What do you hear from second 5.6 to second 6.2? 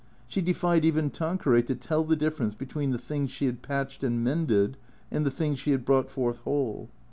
had brought